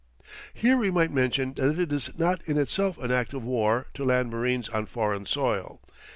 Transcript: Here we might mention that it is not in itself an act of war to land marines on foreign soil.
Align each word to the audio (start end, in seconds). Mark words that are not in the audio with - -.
Here 0.55 0.77
we 0.77 0.89
might 0.89 1.11
mention 1.11 1.53
that 1.53 1.77
it 1.77 1.93
is 1.93 2.17
not 2.17 2.41
in 2.47 2.57
itself 2.57 2.97
an 2.97 3.11
act 3.11 3.35
of 3.35 3.43
war 3.43 3.85
to 3.93 4.03
land 4.03 4.31
marines 4.31 4.67
on 4.67 4.87
foreign 4.87 5.27
soil. 5.27 5.79